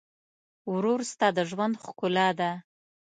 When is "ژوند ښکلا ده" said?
1.49-2.51